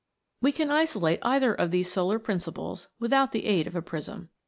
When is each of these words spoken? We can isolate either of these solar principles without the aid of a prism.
We 0.41 0.51
can 0.51 0.71
isolate 0.71 1.19
either 1.21 1.53
of 1.53 1.69
these 1.69 1.91
solar 1.93 2.17
principles 2.17 2.87
without 2.99 3.33
the 3.33 3.45
aid 3.45 3.67
of 3.67 3.75
a 3.75 3.83
prism. 3.83 4.29